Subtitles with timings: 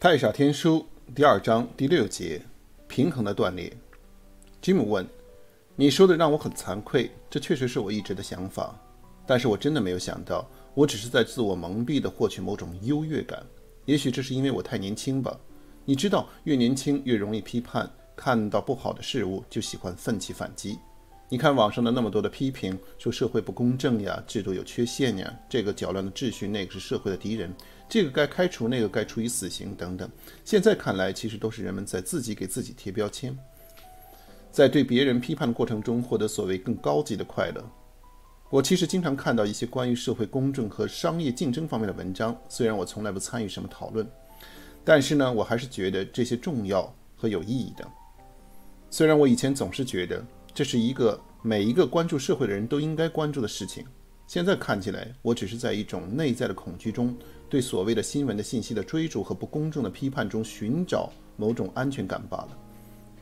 [0.00, 2.40] 太傻天书第二章第六节：
[2.86, 3.76] 平衡的断裂。
[4.62, 5.04] 吉姆问
[5.74, 8.80] ：“你说的让我很惭愧，这确实是我一直的想法。
[9.26, 13.44] 但是我真的没有想到，我只是在自我蒙蔽地获取某种优越感。
[13.86, 15.36] 也许这是因为我太年轻吧。
[15.84, 20.78] 你知道，越年轻越容易批判，看到不好的事物就喜欢奋起反击。
[21.28, 27.52] 你看网上的那么多的批评，说社会不公正呀，制度有缺陷呀，这个搅乱的秩序，那个是社会的敌人。”
[27.88, 30.08] 这个该开除，那个该处以死刑，等等。
[30.44, 33.36] 现在看来，其实都是人们在自己给自己贴标签，
[34.52, 37.64] 在对别人批判的过程中获得所谓更高级的快乐。
[38.50, 44.06] 我其实经常看到一些关于社会公正和商业竞争方面的文章，虽然我从来不参与什么讨论，
[44.84, 47.86] 但是呢，我还是觉得这些重要和有意义的。
[48.90, 50.24] 虽然我以前总是觉得
[50.54, 53.84] 这是一个每一个关注社会的人都应该关注的事情。
[54.28, 57.16] 现在看起来，我只是在一种内在的恐惧中，
[57.48, 62.50] 对所谓的新闻的信息的追逐和不公正的批判中寻找某种安全感罢了。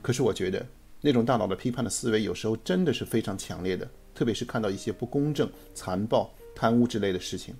[0.03, 0.67] 可是我觉得，
[1.01, 7.55] 那种大脑的批判的思维有时候真的是非常强烈的，特别是看到一些不公正、残暴、贪污之类的事情。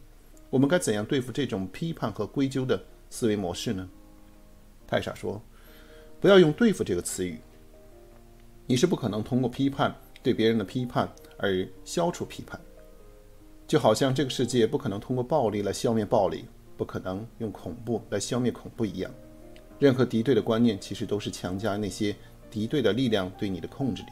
[0.51, 3.89] 我们该怎样对付这种批判和归咎的思维模式呢？
[4.89, 5.41] 太傻说
[6.21, 7.39] ：“不要用‘对付’这个词语，
[8.67, 11.09] 你是不可能通过批判对别人的批判
[11.39, 12.61] 而消除批判。”
[13.67, 16.45] 就好像这个世界不可能通过暴力来消灭暴力，
[16.77, 19.13] 不可能用恐怖来消灭恐怖一样。
[19.79, 22.15] 任何敌对的观念其实都是强加那些
[22.49, 24.09] 敌对的力量对你的控制力。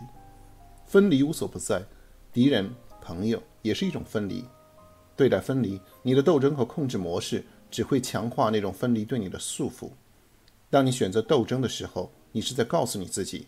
[0.86, 1.80] 分离无所不在，
[2.32, 2.68] 敌人、
[3.00, 4.44] 朋友也是一种分离。
[5.16, 9.88] 对待分离，你的斗争和控制模式只会强化那种分离对你的束缚。
[10.68, 13.46] 当你选择斗争的时候，你是在告诉你自己，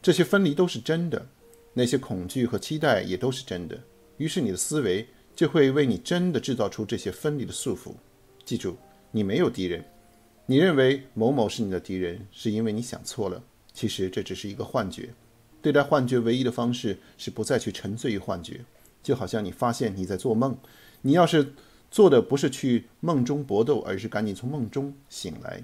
[0.00, 1.26] 这些分离都是真的，
[1.74, 3.76] 那些恐惧和期待也都是真的。
[4.18, 5.04] 于是你的思维。
[5.38, 7.94] 就会为你真的制造出这些分离的束缚。
[8.44, 8.76] 记住，
[9.12, 9.84] 你没有敌人。
[10.46, 13.40] 你认为某某是你的敌人，是因为你想错了。
[13.72, 15.10] 其实这只是一个幻觉。
[15.62, 18.64] 对待幻觉唯一的方式是不再去沉醉于幻觉。
[19.00, 20.58] 就好像你发现你在做梦，
[21.02, 21.54] 你要是
[21.88, 25.62] 做的不是去梦中搏斗，而是赶紧从梦中醒来。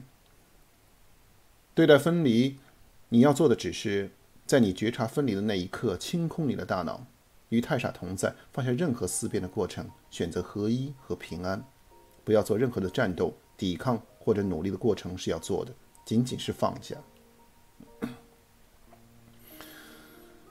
[1.74, 2.58] 对待分离，
[3.08, 4.12] 你要做的只是
[4.46, 7.04] 在你觉察分离的那一刻清空你的大脑。
[7.50, 11.64] 与太傻同在，放下任何思辨的过程，选择合一和平安，
[12.24, 15.72] 不要做任何的战斗、抵抗或者努力的过程是要做的，
[16.04, 16.96] 仅仅是放下。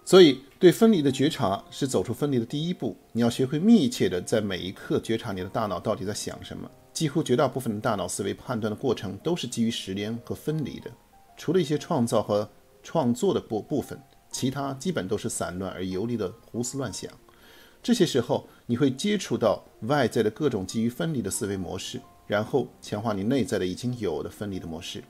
[0.06, 2.96] 所以，对分离的觉察是走出分离的第一步。
[3.14, 6.70] 你要学会密切的在每一刻觉察你的大脑到底在想什么。
[6.92, 10.92] 几乎绝大部分的大脑思维判断的过程都是基于实联和分离的，
[11.36, 12.48] 除了一些创造和
[12.84, 14.00] 创作的部部分。
[14.34, 17.10] 其他基本都是散乱而游离的胡思乱想，
[17.82, 25.02] 这些时候你会接触到外在的各种基于分离的思维模式，然后强化你内在的已经有的分离的模式。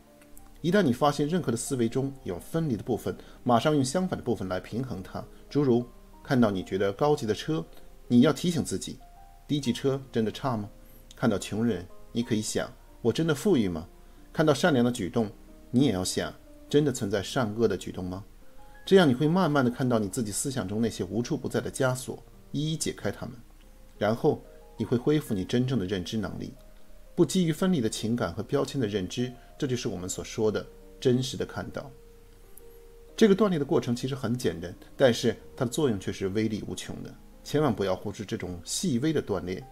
[0.62, 5.24] 一旦你发现任何的思维中有分离的部分，马上用相反的部分来平衡它。
[5.50, 5.86] 诸如
[6.24, 7.66] 看到你觉得高级的车，
[8.08, 9.00] 你要提醒自己，
[9.48, 10.70] 低级车真的差吗？
[11.16, 12.70] 看到穷人，你可以想，
[13.02, 13.88] 我真的富裕吗？
[14.32, 15.30] 看到善良的举动，
[15.72, 16.34] 你也要想，
[16.70, 18.24] 真的存在善恶的举动吗？
[18.86, 22.22] 这样你会慢慢的看到你自己思想中那些无处不在的枷锁，
[22.52, 23.34] 一一解开它们，
[23.98, 24.44] 然后
[24.78, 26.54] 你会恢复你真正的认知能力，
[27.16, 30.66] 不基于分离的情感和标签的认知，这就是我们所说的
[31.00, 31.90] 真实的看到。
[33.16, 37.14] 这个断裂的过程其实很简单，但是它的作用却是威力无穷的。
[37.42, 39.64] 千万不要忽视这种细微的断裂，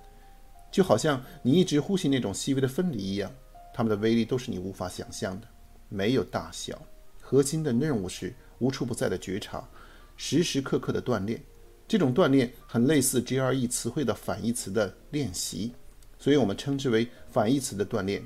[0.71, 3.29] 就好像你一直呼吸那种细微的分离一样，
[3.73, 5.47] 它们的威力都是你无法想象的，
[5.89, 6.81] 没有大小。
[7.19, 8.33] 核心的任务是。
[8.61, 9.67] 无处不在的觉察，
[10.15, 11.41] 时时刻刻的锻炼。
[11.87, 15.73] 这种锻炼很类似 GRE 词汇的反义词的练习，
[16.17, 18.23] 所以我们称之为反义词的锻炼。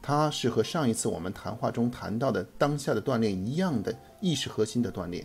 [0.00, 5.24] 它是和上一次我们谈话中谈到的当下的锻炼一样的意识核心的锻炼。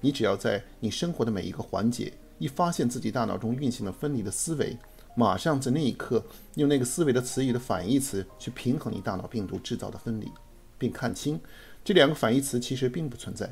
[0.00, 4.76] 你只要在你生活的每一个环节，一发现自己大脑中运行了分离的思维，
[5.14, 6.24] 马上在那一刻
[6.56, 10.28] 用那个思维的词语的反义词去平衡你大脑病毒制造的分离，
[10.76, 11.40] 并看清
[11.84, 13.48] 这两个反义词其实并不存在。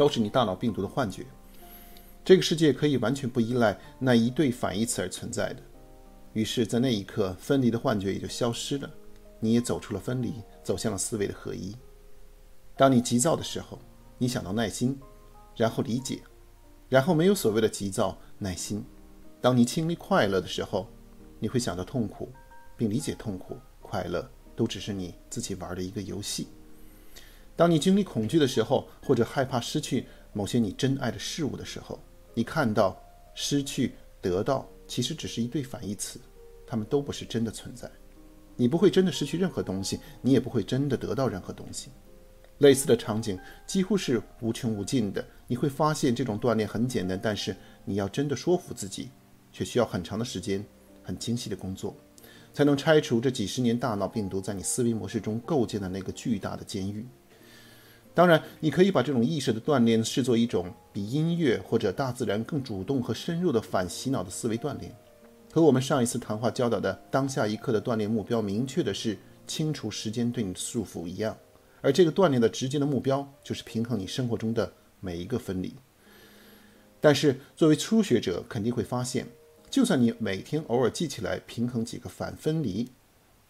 [0.00, 1.26] 都是你大脑病毒的幻觉。
[2.24, 5.62] 这个世界可以完全不依赖那一对反义词而存在的。
[6.32, 8.90] 于是，在那一刻，分离的幻觉也就消失了，
[9.40, 10.32] 你也走出了分离，
[10.64, 11.76] 走向了思维的合一。
[12.78, 13.78] 当你急躁的时候，
[14.16, 14.98] 你想到耐心，
[15.54, 16.22] 然后理解，
[16.88, 18.82] 然后没有所谓的急躁、耐心。
[19.38, 20.88] 当你经历快乐的时候，
[21.38, 22.32] 你会想到痛苦，
[22.74, 24.26] 并理解痛苦、快乐
[24.56, 26.48] 都只是你自己玩的一个游戏。
[27.60, 32.00] 当你经历恐惧的时候，或者害怕失去某些你珍爱的事物的时候，
[32.32, 32.98] 你看到
[33.34, 33.92] 失去、
[34.22, 36.18] 得到，其实只是一对反义词，
[36.66, 37.86] 它们都不是真的存在。
[38.56, 41.90] 你不会真的失去任何东西，你也不会真的得到任何东西。
[42.60, 45.22] 类似的场景几乎是无穷无尽的。
[45.46, 47.54] 你会发现这种锻炼很简单，但是
[47.84, 49.10] 你要真的说服自己，
[49.52, 50.64] 却需要很长的时间、
[51.02, 51.94] 很精细的工作，
[52.54, 57.06] 才能拆除这几十年大脑病毒在你思维模式中构建的那个巨大的监狱。
[58.12, 64.94] 当然，你可以把这种意识的锻炼视作一种比音乐或者大自然更主动和深入的反洗脑的思维锻炼，
[65.52, 69.16] 和我们上一次谈话教导的当下一刻的锻炼目标明确的是
[69.46, 71.36] 清除时间对你的束缚一样。
[71.80, 74.70] 而这个锻炼的直接的目标就是平衡你生活中的
[75.00, 75.74] 每一个分离。
[77.00, 79.26] 但是，作为初学者，肯定会发现，
[79.70, 82.90] 就算你每天偶尔记起来平衡几个反分离、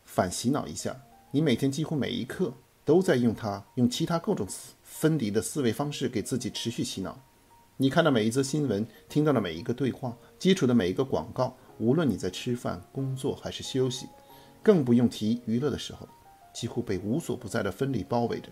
[0.05, 1.01] 反洗脑一下，
[1.33, 2.53] 你每天几乎每一刻
[2.91, 4.45] 都在用它，用其他各种
[4.83, 7.23] 分离的思维方式给自己持续洗脑。
[7.77, 14.09] 你看到每一则新闻，听到的每一个对话，接触的每一个广告，无论你在吃饭、工作还是休息，
[14.61, 16.09] 更不用提娱乐的时候。
[16.53, 18.49] 几乎被无所不在的分离包围着。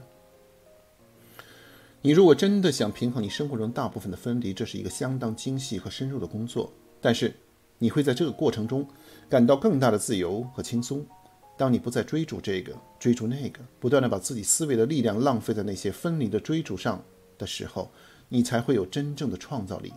[2.00, 6.72] 你如果真的想平衡你生活中大部分的分离，这是一个相当精细和深入的工作。
[7.00, 7.34] 但是
[7.78, 8.86] 你会在这个过程中
[9.28, 11.04] 感到更大的自由和轻松。
[11.58, 17.02] 当你不再追逐这个、追逐那个，不断地把自己思维的力量浪费在那些分离的追逐上
[17.36, 17.90] 的时候，
[18.28, 19.92] 你才会有真正的创造力。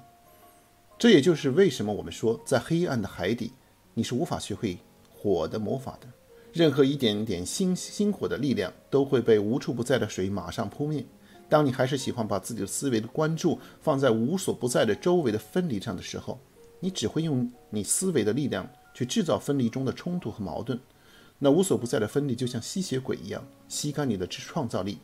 [0.97, 3.53] 这也就是为什么我们说，在黑暗的海底，
[3.93, 4.79] 你是无法学会
[5.13, 6.07] 火的魔法的。
[6.51, 11.05] 任何一点点星星火的力量都会被无处不在的水马上扑灭。
[11.47, 16.39] 当你还是喜欢把自己的思维的关注放在无所不在的周围的分离上的时候，
[16.79, 20.79] 你只会用你思维的力量去制造分离中的冲突和矛盾。
[21.43, 24.99] 那无所不在的分离就像吸血鬼一样，吸干你的创造力，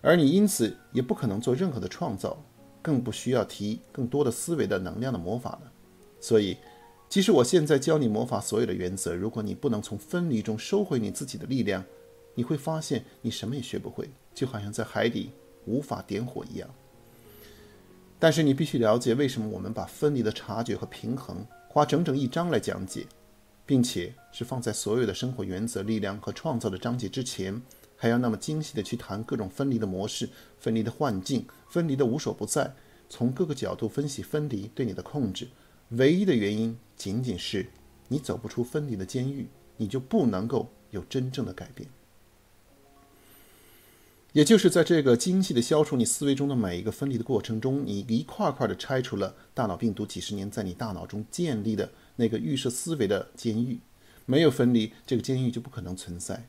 [0.00, 2.42] 而你因此也不可能做任何的创造，
[2.80, 5.72] 更不需要提更多的思维的能量的魔法了。
[6.20, 6.56] 所以。
[7.08, 11.84] 即使我现在教你魔法所有的原则，如果你不能从分离中收回你自己的力量，
[12.34, 15.30] 你会发现你什么也学不会，就好像在海底
[15.66, 16.68] 无法点火一样。
[18.18, 23.06] 但是你必须了解，为什么我们把分离的察觉和平衡花整整一章来讲解，
[23.66, 27.60] 并且是放在所有的生活原则、力量和创造的章节之前，
[27.96, 30.28] 还要那么精细的去谈各种分离的模式、
[30.58, 32.72] 分离的幻境、分离的无所不在，
[33.08, 35.48] 从各个角度分析分离对你的控制。
[35.90, 37.66] 唯一的原因仅仅是
[38.08, 41.88] 你走不出分离的监狱，你就不能够有真正的改变。
[44.36, 53.78] 也就是在这个精细的消除你思维中的每一个分离的过程中，你一块块的拆除了大脑病毒几十年在你大脑中建立的那个预设思维的监狱。
[54.26, 56.46] 没有分离，这个监狱就不可能存在。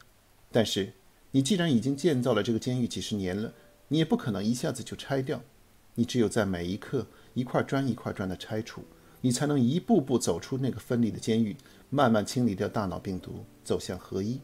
[0.52, 0.92] 但是
[1.32, 3.54] 你既然已经建造了这个监狱几十年了，
[3.88, 5.42] 你也不可能一下子就拆掉。
[5.96, 8.84] 你只有在每一刻一块砖一块砖的拆除。
[9.22, 11.56] 你才能一步步走出那个分离的监狱，
[11.90, 14.42] 慢慢清理掉大脑病毒，走向合一。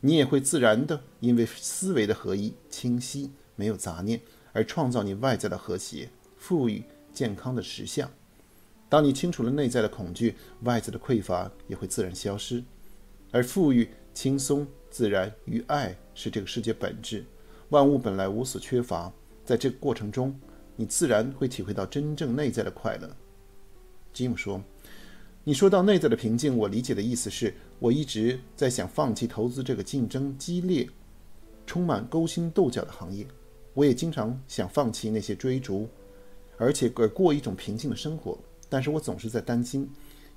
[0.00, 4.20] 你也会自然的，因为思维的合一、清晰、没有杂念，
[4.52, 8.10] 而创造你外在的和谐、富裕、健康的实相。
[8.88, 12.62] 当你清除了内在的恐惧，外在的匮乏也会自然消失。
[13.32, 17.24] 而富裕、轻松、自然与爱是这个世界本质。
[17.70, 19.12] 万物本来无所缺乏，
[19.44, 20.38] 在这个过程中，
[20.76, 23.16] 你自然会体会到真正内在的快乐。
[24.12, 24.62] 吉姆说
[25.48, 30.88] ：“你说到内在的平静，我理解的意思是，我一直在想放弃投资这个竞争激烈、
[31.64, 33.24] 充满勾心斗角的行业。
[33.72, 35.88] 我也经常想放弃那些追逐，
[36.58, 38.36] 而且而过一种平静的生活。
[38.68, 39.88] 但是我总是在担心，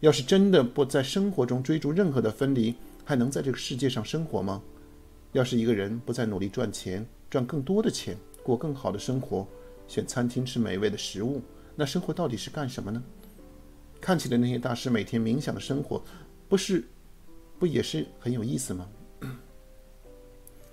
[0.01, 4.61] 要是真的不在生活中追逐任何的分离，还能在这个世界上生活吗？
[5.31, 9.47] 要是一个人不再努力赚钱，赚更多的钱，过更好的生活，
[9.87, 11.41] 选餐厅吃美味的食物，
[11.75, 13.03] 那生活到底是干什么呢？”
[14.01, 16.03] 看起来那些大师每天冥想的生活，
[16.47, 16.83] 不是，
[17.57, 18.87] 不也是很有意思吗？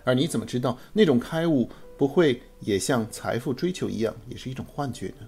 [0.05, 1.69] 而你怎么知道那种开悟
[1.99, 5.27] 不会也像财富追求一样，也是一种幻觉呢？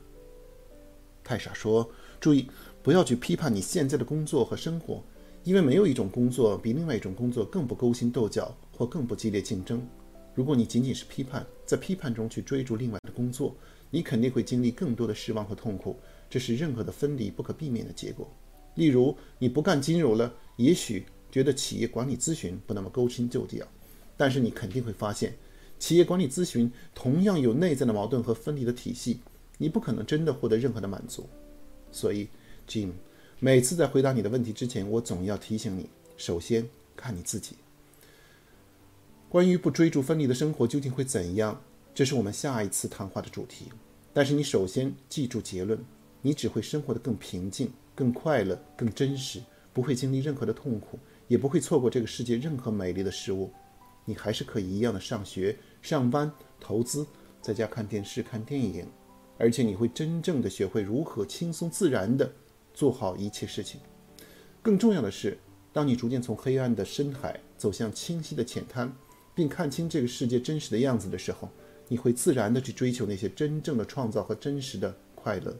[1.24, 1.90] 泰莎说
[2.20, 2.48] ：“注意，
[2.82, 5.02] 不要去批判你现在的工作和生活，
[5.42, 9.86] 因为没有一种工作比另外一种工作更不勾心斗角或更不激烈竞争。
[10.34, 13.54] 如果你仅仅是批判，在批判中去追逐另外的工作，
[13.90, 15.96] 你肯定会经历更多的失望和痛苦。”
[16.30, 18.30] 这是任何的分离不可避免的结果。
[18.74, 23.66] 例如，你不干金融了，也许觉得企业管理咨询不那么勾心斗角，
[24.16, 25.34] 但是你肯定会发现，
[25.78, 29.20] 企业管理咨询同样有内在的矛盾和分离的体系，
[29.56, 31.26] 你不可能真的获得任何的满足。
[31.90, 32.28] 所以
[32.68, 32.90] ，Jim，
[33.40, 37.56] 每次在回答你的问题之前，我总要提醒你：首先看你自己。
[39.30, 41.62] 关于不追逐分离的生活究竟会怎样，
[41.98, 43.72] 这是我们下一次谈话的主题。
[44.12, 45.76] 但是你首先记住结论。
[46.22, 53.50] 你只会生活得更平静、更快乐、更真实，不会经历任何的痛苦，也不会错过这个世界任何美丽的事物。
[54.04, 57.04] 你还是可以一样的上学、上班、投资，
[57.42, 58.86] 在家看电视、看电影，
[59.36, 62.32] 而且你会真正的学会如何轻松自然的
[62.72, 63.80] 做好一切事情。
[64.62, 65.36] 更重要的是，
[65.72, 68.92] 当你逐渐从黑暗的深海走向清晰的浅滩，
[69.34, 71.48] 并看清这个世界真实的样子的时候，
[71.88, 75.56] 你会自然的去追求那些真正的创造和真实的快乐。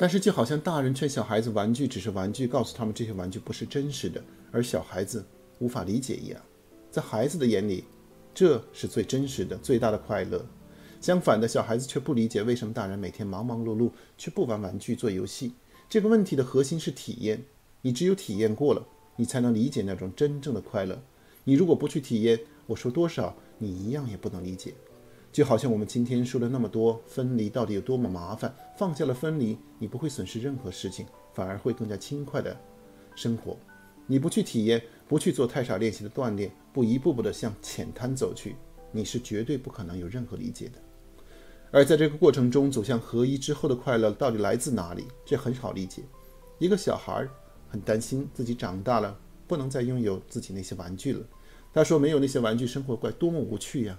[0.00, 4.22] 但是，就好像大人劝小孩子玩具只是玩具，告诉他们这些玩具不是真实的，
[4.52, 5.24] 而小孩子
[5.58, 6.40] 无法理解一样，
[6.90, 7.82] 在孩子的眼里，
[8.32, 10.46] 这是最真实的、最大的快乐。
[11.00, 15.52] 相反的，小孩子却不理解为什么大人每天忙忙碌碌，却不玩玩具、做游戏。
[15.88, 17.44] 这个问题的核心是体验，
[17.82, 21.02] 你只有体验过了，你才能理解那种真正的快乐。
[21.42, 24.74] 你如果不去体验，我说多少，你一样也不能理解。
[25.30, 28.54] 就好像我们今天说了那么多，分离到底有多么麻烦。
[28.78, 32.56] 放下了分离，你不会损失任何事情，反而会更加轻快的
[33.14, 33.56] 生活。
[34.06, 38.56] 你不去体验，不去做太少练习的锻炼，不一步步的向浅滩走去，
[38.90, 40.78] 你是绝对不可能有任何理解的。
[41.70, 45.04] 而在这个过程中，走向合一之后的快乐到底来自哪里？
[45.26, 46.02] 这很好理解。
[46.58, 47.28] 一个小孩
[47.68, 49.14] 很担心自己长大了
[49.46, 51.26] 不能再拥有自己那些玩具了。
[51.78, 53.96] 他说：“没有那些玩具，生活该多么无趣呀！”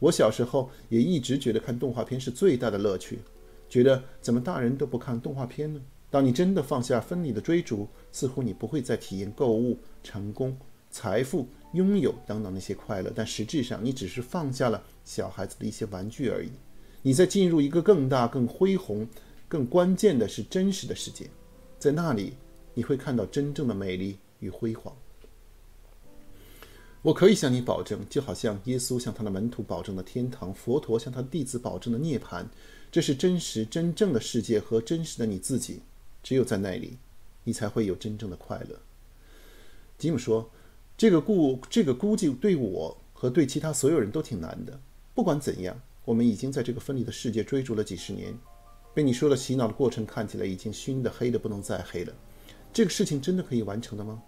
[0.00, 3.20] 我小时候也一直觉得看动画片是最大的乐趣，
[3.68, 5.80] 觉得怎么大人都不看动画片呢？
[6.10, 10.56] 当你真的放下分离的追逐，似乎你不会再体验购物、成功、
[10.90, 16.50] 财富、拥有等等那些快乐，但实质上你只是放下了小孩子的一些玩具而已。
[17.00, 19.06] 你在进入一个更大、更恢宏、
[19.46, 21.30] 更关键的是真实的世界，
[21.78, 22.32] 在那里
[22.74, 24.92] 你会看到真正的美丽与辉煌。
[27.02, 32.44] 我可以向你保证，就好像耶稣向他的门徒保证的天堂，佛陀向他的弟子保证的涅槃，
[32.92, 35.80] 这是真实、真正的世界和真实的你自己。
[36.22, 36.98] 只有在那里，
[37.44, 38.78] 你才会有真正的快乐。
[39.96, 40.50] 吉姆说
[40.98, 44.78] ：“这个估，这个估计对我和对其他所有人都挺难的。
[45.14, 48.36] 不管怎样，我们已经在这个分离的世界追逐了几十年。
[48.92, 52.12] 被你说的洗脑的过程看起来已经熏得黑得不能再黑了。
[52.74, 54.22] 这个事情真的可以完成的吗？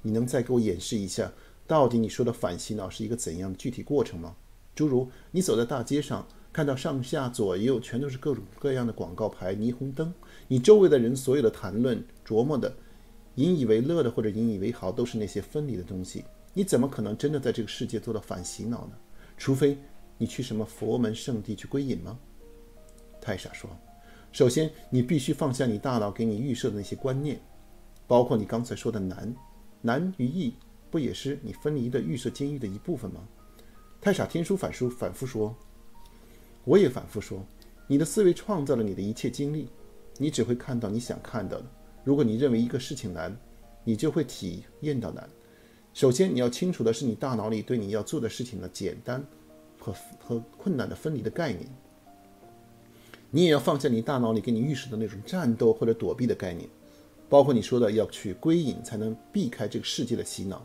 [0.00, 1.30] 你能再给我演示一下？”
[1.66, 4.36] 到底你说的反洗脑是一个怎样的具体过程吗？
[4.74, 10.12] 诸如你走在大街上，看到上下左右全都是各种各样的广告牌、霓虹灯，
[10.48, 12.74] 你周围的人所有的谈论、琢磨的、
[13.36, 16.24] 引以为乐的或者引以为豪，都是那些分离的东西。
[16.52, 18.92] 你怎么可能真的在这个世界做到反洗脑呢？
[19.38, 19.78] 除非
[20.18, 22.18] 你去什么佛门圣地去归隐吗？
[23.20, 23.70] 太傻说，
[24.32, 27.40] 首先你必须放下你大脑给你预设的那些观念，
[28.06, 29.34] 包括你刚才说的难、
[29.80, 30.54] 难与易。
[30.94, 33.20] 不也是你分离的预设监狱的一部分吗？
[34.00, 35.52] 太傻天书反书反复说，
[36.62, 37.44] 我也反复说，
[37.88, 39.66] 你的思维创造了你的一切经历，
[40.18, 41.66] 你只会看到你想看到的。
[42.04, 43.36] 如果你认为一个事情难，
[43.82, 45.28] 你就会体验到难。
[45.92, 49.20] 首先，你要清楚的是你大脑里对你要做的事情的简单
[49.80, 51.68] 和和困难的分离的概念。
[53.32, 56.70] 你也要放下你大脑里给你预设的那种战斗或者躲避的概念，
[57.28, 60.64] 包括你说的要去归隐才能避开这个世界的洗脑。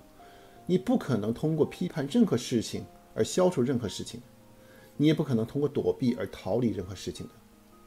[0.70, 2.86] 你不可能通过批判任何事情
[3.16, 4.22] 而消除任何事情，
[4.98, 7.32] 你也不可能通过躲避而逃离任何事情的。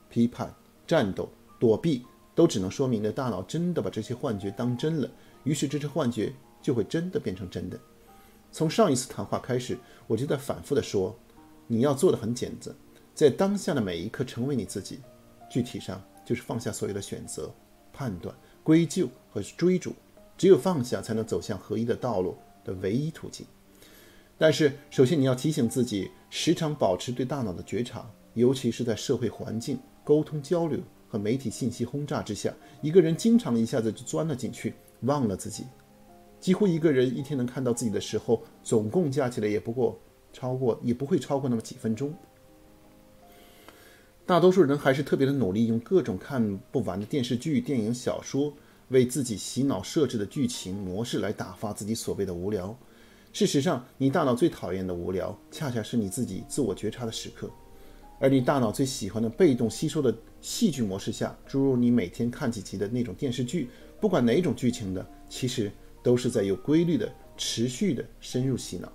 [0.08, 0.52] 批判、
[0.84, 1.28] 战斗、
[1.60, 5.08] 躲避，都只能说明了大脑真的把这些幻觉当真了，
[5.44, 7.78] 于是这些幻觉就会真的变成真的。
[8.50, 11.16] 从上一次谈话开始，我就在反复地说，
[11.68, 12.74] 你要做的很简单，
[13.14, 14.98] 在当下的每一刻成为你自己。
[15.48, 17.48] 具体上就是放下所有的选择、
[17.92, 18.34] 判断、
[18.64, 19.94] 归咎和追逐，
[20.36, 22.36] 只有放下，才能走向合一的道路。
[22.64, 23.46] 的唯一途径，
[24.38, 30.78] 但是首先你要提醒自己，时常保持对大脑的觉察，尤其是在社会环境、沟通交流
[31.08, 35.64] 和媒体信息轰炸之下，一个人经常一下子就钻了进去，忘了自己。
[36.40, 40.00] 几乎一个人一天能看到自己的时候，总共加起来也不过
[40.32, 42.12] 超过，也不会超过那么几分钟。
[44.24, 48.52] 大多数人还是特别的努力，用各种看不完的电视剧、电影、小说。
[48.92, 52.78] 为自己洗脑设置的剧情模式来打发自己所谓的无聊。
[53.32, 57.50] 事实上，你大脑最讨厌的无聊，恰恰是你自己自我觉察的时刻。
[58.20, 63.68] 而你大脑最喜欢的被动吸收的戏剧模式下，诸如你每天看几集的那种电视剧，
[64.00, 65.72] 不管哪种剧情的，其实
[66.04, 68.92] 都是在有规律的、持续的深入洗脑。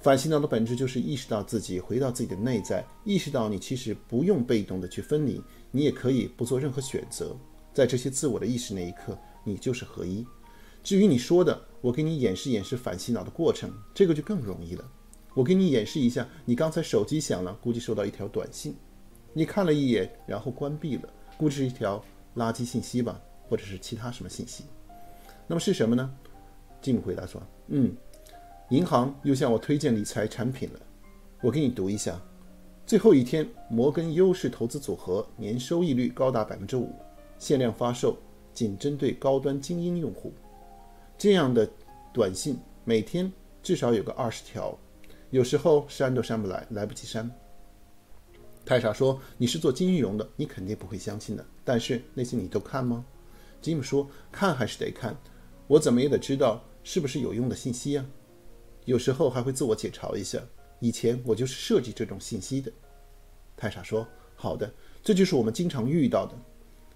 [0.00, 7.36] 反洗脑的本质就是意识到自己，回到自己的内在，意识到你其实不用被动的去分离，你也可以不做任何选择。
[7.72, 10.26] 在这些自我的意识那一刻，你就是合一。
[10.82, 14.84] 至于你说的，我给你演示演示反洗脑的过程，这个就更容易了。
[15.34, 18.74] 我给你演示一下，你刚才手机响了，估计收到一条短信，
[19.32, 22.02] 你看了一眼，然后关闭了，估计是一条
[22.36, 24.64] 垃圾信息吧，或者是其他什么信息。
[25.46, 26.10] 那么是什么呢？
[26.80, 27.94] 吉姆回答说：“嗯，
[28.70, 30.80] 银行又向我推荐理财产品了。
[31.42, 32.20] 我给你读一下。
[32.86, 36.92] 最后一天，摩根优势投资组合年收益率高达百分之五，
[37.40, 38.16] 限量发售，
[38.54, 40.32] 仅针对高端精英用户。
[41.18, 41.68] 这样的
[42.14, 43.30] 短信每天
[43.60, 44.78] 至少有个二十条，
[45.30, 47.28] 有时候删都删不来，来不及删。”
[48.64, 51.44] 泰莎说：“你是做金融的，你肯定不会相信的。
[51.64, 53.04] 但是那些你都看吗？”
[53.60, 55.16] 吉姆说：“看还是得看，
[55.66, 58.06] 我怎么也得知道。”是不是有用的信息啊？
[58.86, 60.40] 有时候还会自我解嘲一下。
[60.78, 62.72] 以前我就是设计这种信息的。
[63.54, 66.34] 泰莎说：“好的，这就是我们经常遇到的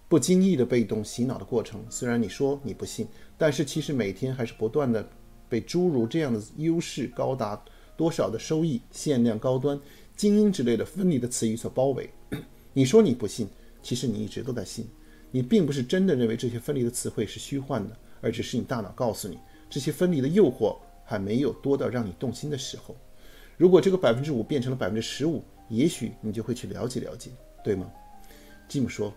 [0.08, 1.84] 不经意的被动洗脑的过程。
[1.88, 3.06] 虽然你说你不信，
[3.36, 5.08] 但是其实每天还是不断的
[5.48, 7.62] 被诸如这样的优势、高达
[7.96, 9.78] 多少的收益、限量、高端、
[10.16, 12.08] 精英之类的分离的词语所包围。
[12.72, 13.48] 你说你不信，
[13.82, 14.86] 其实你一直都在信。
[15.30, 19.38] 你并不是真的认为这些分离的词汇是虚幻的，而只是你大脑告诉你。”
[19.70, 22.94] 这些分离的诱惑还没有多到让你动心的时候。
[23.56, 27.30] 如果这个百分之五变成了百分之十五，也许你就会去了解了解，
[27.64, 27.90] 对吗？
[28.68, 29.12] 吉姆说：“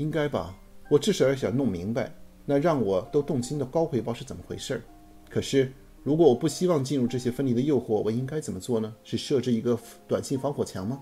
[0.00, 0.56] 应该吧，
[0.88, 2.10] 我至少要想弄明白，
[2.46, 4.82] 那让我都动心的高回报是怎么回事儿。
[5.28, 5.70] 可是，
[6.02, 8.94] 如果我不希望进入这些分离的诱惑，我应该怎么做呢？
[9.04, 9.78] 是设置一个
[10.08, 10.98] 短信防火墙吗？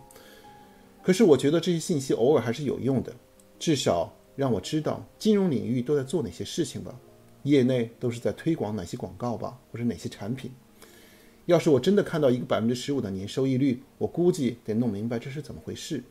[1.01, 3.15] 可是，我觉得这些信息偶尔还是有用的，
[3.57, 6.93] 至少让我知道金融领域都在做哪些事情吧。”
[7.45, 10.51] 业内都是在推广哪些广告吧，或者哪些产品？
[11.47, 16.03] 要是我真的看到一个百分之十五的年收益率，我估计得弄明白这是怎么回事。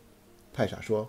[0.54, 1.08] 泰莎说：“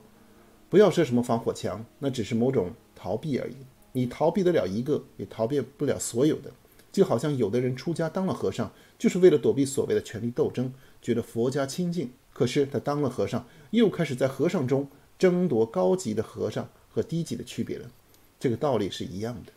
[0.70, 3.56] 不要设什么防火墙，那只是某种逃避而已。
[3.92, 6.50] 你逃避得了一个，也逃避不了所有的。
[6.90, 12.12] 就好像有的人出家当了和尚，就是为了躲避所谓的权力斗争，觉得佛家清净。
[12.32, 17.90] 可是他当了和尚，又开始在和尚中争夺高级的和尚和低级的区别了。
[18.38, 19.52] 这个道理是一样的。”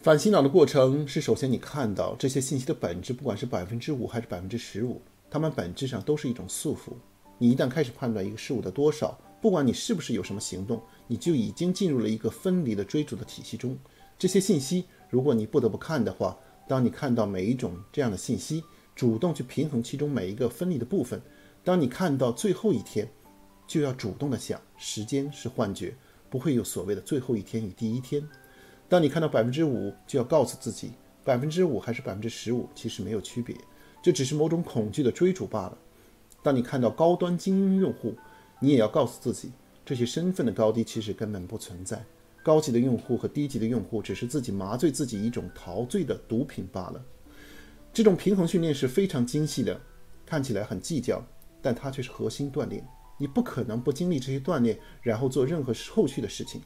[0.00, 5.00] 反洗脑的过程是，首先你看到这些信息的本质，不管是百分之五还是百分之十五，
[5.30, 6.92] 它们本质上都是一种束缚。
[7.38, 13.76] 你一旦开始判断一个事物的多少，不管你是不是有什么行动，你就已经进入了一个分离的追逐的体系中。
[14.18, 18.62] 这些信息，如果你不得不看的话，当你看到每一种这样的信息，
[18.94, 21.20] 主动去平衡其中每一个分离的部分，
[21.62, 23.08] 当你看到最后一天，
[23.66, 25.94] 就要主动的想，时间是幻觉，
[26.30, 28.26] 不会有所谓的最后一天与第一天。
[28.88, 30.92] 当你看到百分之五，就要告诉自己，
[31.24, 33.56] 百分之五还是百分之十五，其实没有区别，
[34.02, 35.78] 这只是某种恐惧的追逐罢了。
[36.44, 38.14] 当你看到高端精英用户，
[38.60, 39.50] 你也要告诉自己，
[39.82, 42.04] 这些身份的高低其实根本不存在，
[42.42, 47.02] 高级的用户和低级的用户只是自己麻醉自己一种陶醉的毒品罢了。
[47.94, 49.80] 这种平衡训练是非常精细的，
[50.26, 51.24] 看起来很计较，
[51.62, 52.86] 但它却是核心锻炼。
[53.16, 56.60] 你不可能不经历这些锻炼，然后做任何后续的事情。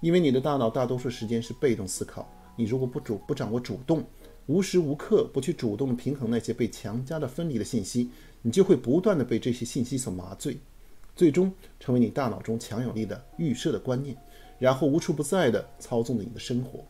[0.00, 4.02] 因为你的大脑大多数时间是被动思考，你如果不主不掌握主动，
[4.46, 8.10] 无时无刻不去主动平衡那些被强加的分离的信息，
[8.42, 10.58] 你就会不断的被这些信息所麻醉，
[11.14, 14.16] 最终成为你大脑中强有力的预设的观念，
[14.58, 16.84] 然后无处不在的操纵着你的生活。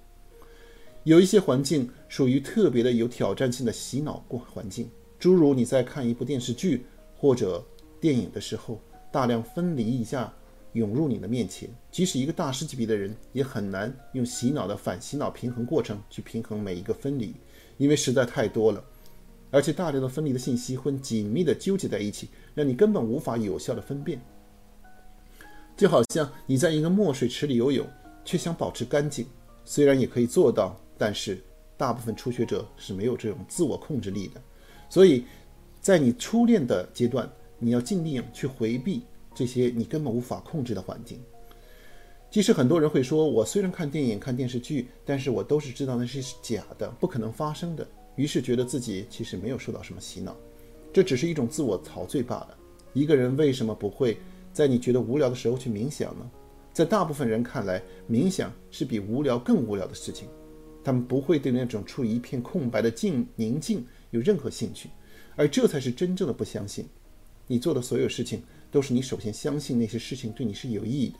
[1.04, 6.84] 有一些环境属于特别的有挑战性的洗脑过环境，诸如你在看一部电视剧
[7.16, 7.64] 或者
[8.00, 10.32] 电影的时候，大量分离一下。
[10.74, 17.34] 涌入你的面前，即使一个大师级别的人也很难用洗脑的反洗脑平衡过程去平衡每一个分离，
[17.76, 18.80] 因为实在太多了，
[19.50, 24.20] 而且大量的分离的信息会紧密地纠结在一起，让你根本无法有效地分辨。
[25.76, 27.86] 就好像你在一个墨水池里游泳，
[28.24, 29.26] 却想保持干净，
[29.64, 31.42] 虽然也可以做到，但是
[31.76, 34.40] 大部分初学者是没有这种自我控制力的，
[34.88, 35.24] 所以
[35.80, 39.02] 在你初恋的阶段，你要尽力去回避。
[39.32, 41.18] 这些你根本无法控制的环境。
[42.30, 47.86] 即使很多人会说，我虽然看电影、看电视剧，但是我都是知道那些是假的，不可能发生的。
[48.16, 50.36] 于是觉得自己其实没有受到什么洗脑，
[50.92, 52.56] 这只是一种自我陶醉罢了。
[52.92, 54.18] 一个人为什么不会
[54.52, 56.30] 在你觉得无聊的时候去冥想呢？
[56.72, 60.28] 在大部分人看来，冥想是比无聊更无聊的事情。
[60.82, 64.88] 他们不会对那种处于一片空白的静宁静有任何兴趣，
[65.36, 66.86] 而这才是真正的不相信。
[67.46, 68.42] 你做的所有事情。
[68.72, 71.16] 都是你首先相信那些事情对你是有意义的。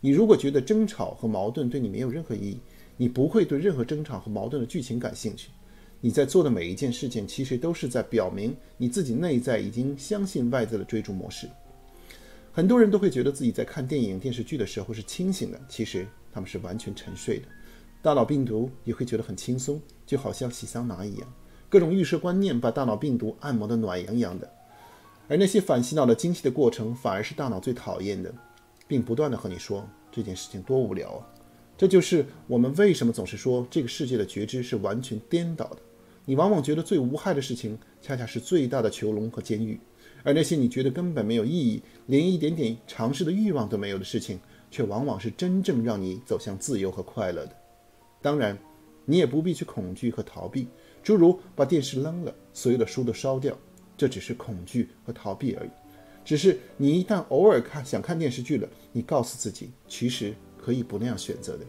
[0.00, 2.58] 你如果觉得争吵和矛盾对你没有任何意义，
[2.96, 5.50] 你不会对任何争吵和矛盾的剧情感兴趣。
[6.04, 11.48] 你在做的每一件事情，其实都是在表明你自己内在已经相信外在的追逐模式。
[12.52, 17.46] 很多人都会觉得自己在看电影、电视剧的时候是清醒的，其实他们是完全沉睡的。
[18.02, 21.32] 大脑病毒也会觉得很轻松，就好像洗桑拿一样，
[21.70, 24.52] 各种预设观念把大脑病毒按摩得暖洋洋的。
[25.26, 28.30] 而那些反洗脑的精细的过程，反而是大脑最讨厌的，
[28.86, 31.26] 并不断地和你说这件事情多无聊啊，
[31.78, 35.78] 这就是我们为什么总是说这个世界的觉知是完全颠倒的。
[36.24, 39.76] 你往往觉得最无害的事情，恰恰是最大的囚笼和监狱；
[40.22, 47.52] 而那些你觉得根本没有意义、连一点点尝试的欲望都没有的事情，却往往是真正让你走向自由和快乐的。
[48.22, 48.58] 当然，
[49.04, 50.66] 你也不必去恐惧和逃避，
[51.02, 53.54] 诸如把电视扔了、所有的书都烧掉，
[53.96, 55.70] 这只是恐惧和逃避而已。
[56.24, 61.66] 只是你一旦偶尔看想看电视剧了，你告诉自己，其实可以不那样选择的。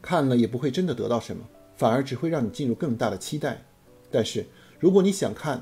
[0.00, 1.44] 看了也不会真的得到什么。
[1.82, 3.60] 反而只会让你进入更大的期待。
[4.08, 4.46] 但是，
[4.78, 5.60] 如果你想看，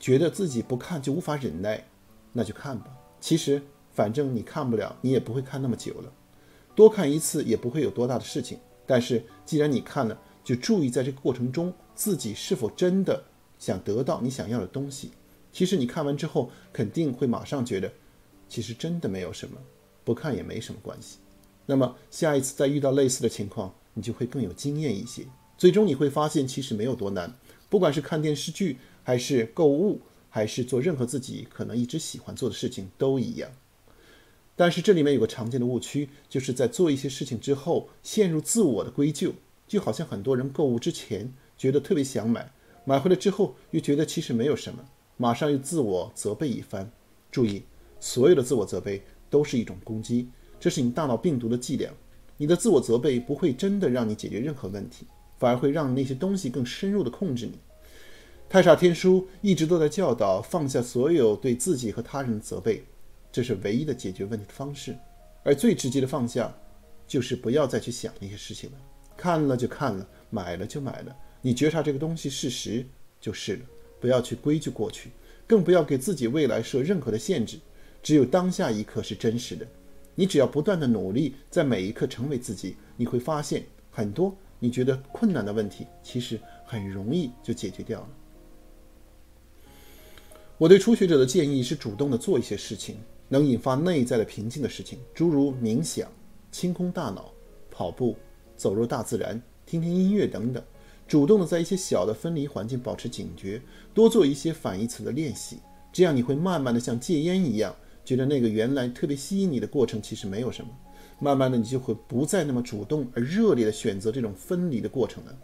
[0.00, 1.86] 觉得自己不看就无法忍耐，
[2.32, 2.86] 那就看吧。
[3.20, 3.60] 其实，
[3.92, 6.10] 反正你看不了，你也不会看那么久了。
[6.74, 8.58] 多看一次也不会有多大的事情。
[8.86, 13.22] 但是，既然你看了，就注意在这个过程中自己是否真的
[13.58, 15.10] 想得到你想要的东西。
[15.52, 17.92] 其实你看完之后，肯定会马上觉得，
[18.48, 19.58] 其实真的没有什么，
[20.02, 21.18] 不看也没什么关系。
[21.66, 25.24] 那么，下一次再遇到类似的情况，你就会更有经验一些，
[25.56, 27.34] 最终你会发现其实没有多难。
[27.70, 33.50] 不管是看电视剧，还是购物，还是做任何自己可能一直喜欢做的事情，都一样。
[34.54, 39.32] 但是这里面有个常见的误区，就是在做一些事情之后，陷入自我的归咎，
[39.66, 42.52] 就好像很多人购物之前觉得特别想买，
[42.84, 44.84] 买回来之后又觉得其实没有什么，
[45.16, 46.92] 马上又自我责备一番。
[47.32, 47.62] 注意，
[47.98, 50.28] 所有的自我责备都是一种攻击，
[50.60, 51.92] 这是你大脑病毒的伎俩。
[52.36, 55.06] 你的自我责备不会真的让你解决任何问题，
[55.38, 57.58] 反而会让那些东西更深入地控制你。
[58.48, 62.84] 太傻天书一直都在教导放下所有对自己和他人的责备，
[63.32, 64.96] 这是唯一的解决问题的方式。
[65.42, 66.52] 而最直接的放下，
[67.06, 68.76] 就是不要再去想那些事情了。
[69.16, 72.84] 看了就看了，买了就买了，你觉察这个东西事实
[73.20, 73.62] 就是了，
[74.00, 75.10] 不要去归咎过去，
[75.46, 77.58] 更不要给自己未来设任何的限制。
[78.02, 79.66] 只有当下一刻是真实的。
[80.16, 88.08] 你只要不断的努力，在每一刻成为自己，你会发现很多你觉得困难的问题，其实很容易就解决掉了。
[90.58, 92.96] 我对初学者的建议是主动的做一些事情，
[93.28, 96.10] 能引发内在的平静的事情，诸如冥想、
[96.50, 97.30] 清空大脑、
[97.70, 98.16] 跑步、
[98.56, 100.62] 走入大自然、听听音乐等等。
[101.06, 103.60] 主动的在一些小的分离环境保持警觉，
[103.92, 105.58] 多做一些反义词的练习，
[105.92, 107.76] 这样你会慢慢的像戒烟一样。
[108.06, 110.70] 觉得那个原来特别吸引你的过程其实没有什么，
[111.18, 115.36] 慢慢的你就会不再那么主动而热烈的选择这种分离的过程了。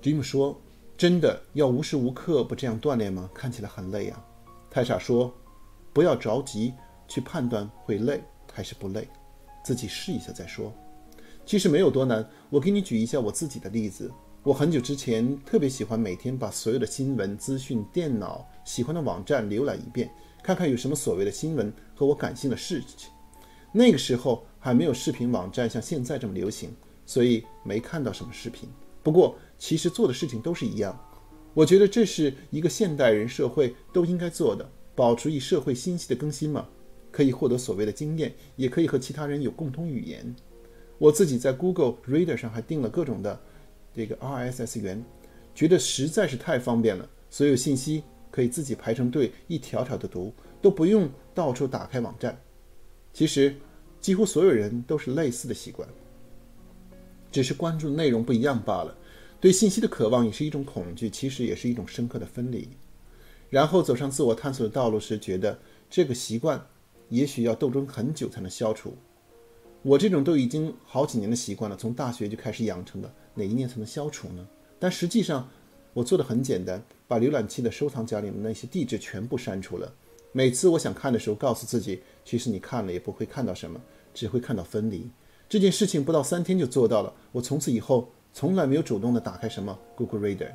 [0.00, 0.56] Jim 说
[0.96, 3.28] ：“真的要无时无刻不这样锻炼吗？
[3.34, 4.24] 看起来很累啊。”
[4.70, 5.34] 太傻说
[5.92, 6.72] ：“不要着急
[7.08, 8.22] 去判断会累
[8.52, 9.08] 还是不累，
[9.64, 10.72] 自己试一下再说。
[11.44, 12.24] 其实没有多难。
[12.48, 14.08] 我给你举一下我自己的例子。
[14.44, 20.08] 我很久之前特别喜欢每天把所有的新闻资讯、电脑喜欢的网站浏览一遍。”
[20.46, 23.10] 看看有什么所谓的新闻和我感兴的事情。
[23.72, 26.70] 那个时候还没有视频网站像现在这么流行，
[27.04, 28.68] 所以没看到什么视频。
[29.02, 30.96] 不过其实做的事情都是一样。
[31.52, 36.64] 我觉得这是一个现代人社会都应该做的，保持与社会信息的更新嘛。
[37.10, 40.32] 可以获得所谓的经验，也可以和其他人有共同语言。
[40.96, 43.40] 我自己在 Google Reader 上还订了各种的
[43.92, 45.04] 这个 RSS 源，
[45.56, 48.04] 觉得实在是太方便了，所有信息。
[48.36, 52.38] 可以自己排成队，一条条的读，都不用到处打开网站。
[53.14, 53.56] 其实，
[53.98, 55.88] 几乎所有人都是类似的习惯，
[57.32, 58.94] 只是关注的内容不一样罢了。
[59.40, 62.68] 对信息的渴望也是一种恐惧，其实也是一种深刻的分离。
[63.48, 66.62] 然后走上自我探索的道路时，觉得这个习惯
[67.08, 68.94] 也许要斗争很久才能消除。
[69.80, 74.46] 我这种都已经好几年的习惯了，从大学就开始养成的，哪一年才能消除呢？
[74.78, 75.48] 但实际上，
[75.96, 76.82] 我做的很简单。
[77.08, 79.90] 把浏览器的收藏夹里面那些地址全部删除了。
[80.32, 83.80] 每次我想看的时候，告诉自己，其实你看了也不会看到什么，
[84.12, 85.08] 只会看到分离。
[85.48, 87.14] 这件事情不到三天就做到了。
[87.32, 90.50] 我从此以后从来没有主动的打开什么 Google Reader，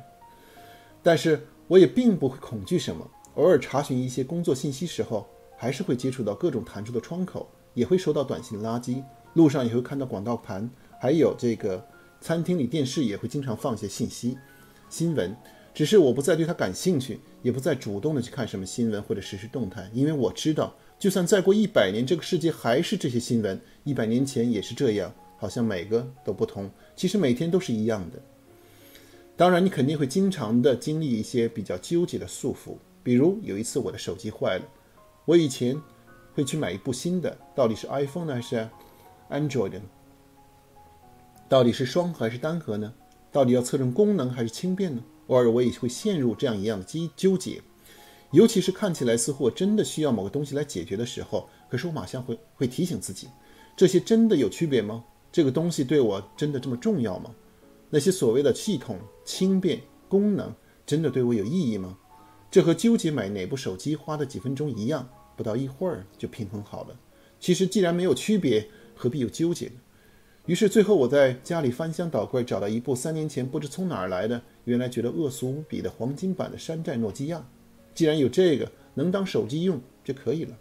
[1.02, 3.10] 但是我也并不会恐惧什么。
[3.34, 5.26] 偶尔查询一些工作信息时候，
[5.56, 9.02] 还是会接触到各种弹出的窗口，也会收到短信垃圾。
[9.32, 11.82] 路上也会看到广告盘，还有这个
[12.20, 14.36] 餐厅里电视也会经常放一些信息、
[14.92, 15.34] 新闻。
[15.72, 28.18] 只是我不再对它感兴趣，也不再主动的去看什么新闻或者实时动态，因为我知道，就算再过一百年，这个世界还是这些新闻，一百年前也是这样，好像每个都不同，其实每天都是一样的。
[29.34, 34.64] 当然，你肯定会经常的经历一些比较纠结的束缚，比如有一次我的手机坏了，
[35.24, 35.74] 我以前
[36.34, 38.68] 会去买一部新的，到底是 iPhone 呢还是
[39.30, 39.82] Android 呢？
[41.48, 42.92] 到底是双核还是单核呢？
[43.32, 45.02] 到底要侧重功能还是轻便呢？
[45.28, 47.62] 偶尔我也会陷入这样一样的纠纠结，
[48.32, 53.28] 尤其是看起来似乎我真的需要某个东西来解决的时候，可是我马上会会提醒自己，
[53.74, 55.02] 这些真的有区别吗？
[55.32, 57.34] 这个东西对我真的这么重要吗？
[57.88, 61.96] 那些所谓的系统、轻便、功能，真的对我有意义吗？
[62.50, 66.94] 这和纠结买哪部手机花的几分钟一样，不到一会儿就平衡好了。
[67.40, 69.74] 其实既然没有区别，何必有纠结呢？
[70.46, 77.46] 于是最后我在家里翻箱倒柜，找到一部三年前不知从哪儿来的，原来觉得恶俗无比的黄金版的山寨诺基亚。
[77.94, 80.58] 既然有这个能当手机用就可以了。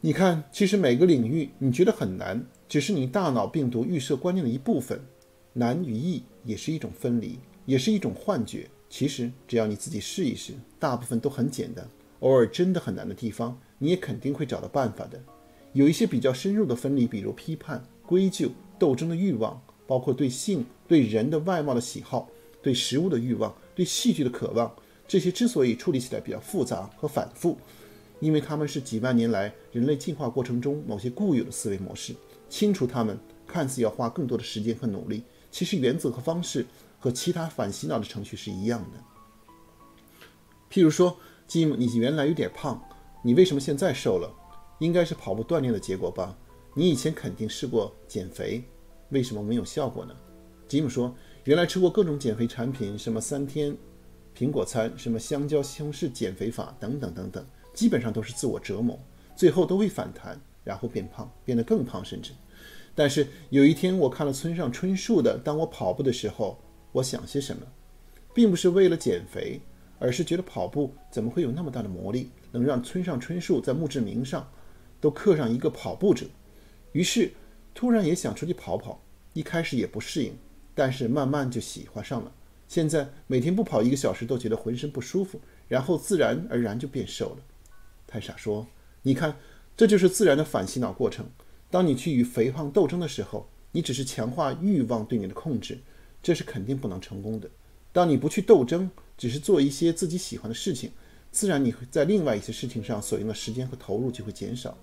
[0.00, 5.00] 你看，其实每个领域你觉得很难，只是你大脑病毒预设观念的一部分。
[5.52, 8.66] 难与易也是一种分离，也是一种幻觉。
[8.88, 11.86] 其实只要你自己试一试，大部分都很简单。
[12.20, 15.20] 偶尔真的很难的地方，你也肯定会找到办法的。
[15.72, 22.28] 有一些比较深入的分离，比如批判、归咎、斗争的欲望，包括对性、对人的外貌的喜好、
[22.62, 24.72] 对食物的欲望、对戏剧的渴望。
[25.08, 27.58] 这些之所以处理起来比较复杂和反复。
[28.20, 32.14] 因为他们是几万年来人类进化过程中某些固有的思维模式，
[32.48, 36.64] 清除它们看似要花更多的时间和努力，其实原则和方式
[37.00, 39.00] 和其他反洗脑的程序是一样的。
[40.70, 41.16] 譬如说，
[41.48, 42.80] 吉姆，你原来有点胖，
[43.24, 44.32] 你为什么现在瘦了？
[44.82, 46.36] 应该是跑步锻炼的结果吧？
[46.74, 48.64] 你以前肯定试过减肥，
[49.10, 50.12] 为什么没有效果呢？
[50.66, 51.14] 吉姆说，
[51.44, 53.76] 原来吃过各种减肥产品，什么三天
[54.36, 57.46] 苹果餐，什么香蕉西红柿减肥法，等等等等。
[57.72, 58.98] 基本上都是自我折磨，
[59.36, 62.32] 最后都会反弹，然后变胖，变得更胖，甚至。
[62.92, 66.58] 但是有一天，我看了村上春树的《当我跑步的时候》，
[66.90, 67.62] 我想些什么，
[68.34, 69.60] 并不是为了减肥，
[70.00, 74.46] 而是觉得跑步怎么会有那么大的魔力，能让村上春树在墓志铭上
[75.02, 76.24] 都刻上一个跑步者。
[76.92, 77.32] 于是
[77.74, 80.32] 突然也想出去跑跑，一开始也不适应，
[80.74, 82.32] 但是慢慢就喜欢上了。
[82.68, 87.38] 现在每天不跑一个小时都觉得浑身不舒服，然后自然而然就变瘦了。
[88.06, 88.66] 太傻说
[89.02, 89.36] ：“你看，
[89.76, 91.26] 这就是自然的反洗脑过程。
[91.68, 95.78] 当你去与肥胖斗争的时候，你只是强化欲望对你的控制，
[96.22, 97.50] 这是肯定不能成功的。
[97.92, 100.92] 当你不去斗争，只是做一些自己喜欢的事情，
[101.30, 104.76] 自然你会在另外一些事情上所用的时间和投入就会减少。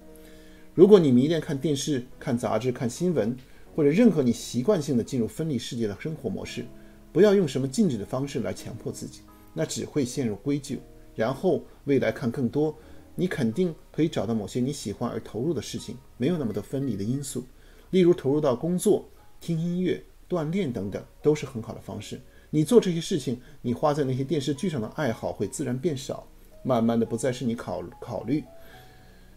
[0.79, 3.35] 如果你迷恋看电视、看杂志、看新闻，
[3.75, 6.63] 或者任何你习惯性的进入分离世界的生活模式，
[7.11, 9.19] 不要用什么禁止的方式来强迫自己，
[9.53, 10.77] 那只会陷入归咎，
[11.17, 12.73] 然后未来看更多。”
[13.13, 17.43] 你肯定可以找到某些你喜欢而投入的事情，没有那么多分离的因素，
[17.89, 19.05] 例如投入到工作、
[19.41, 22.21] 听音乐、锻炼等等，都是很好的方式。
[22.51, 26.25] 你做这些事情，你花在那些电视剧上的爱好会自然变少，
[26.63, 28.41] 慢慢的不再是你考考虑。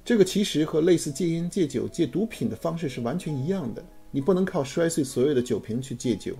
[0.04, 3.84] 这个其实和类似戒烟、戒酒、戒毒品的方式是完全一样的。
[4.10, 6.34] 你不能靠摔碎所有的酒瓶去戒酒，